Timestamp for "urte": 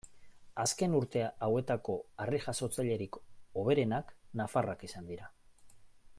0.99-1.21